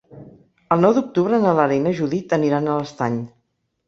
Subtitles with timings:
[0.75, 3.21] El nou d'octubre na Lara i na Judit aniran a l'Estany.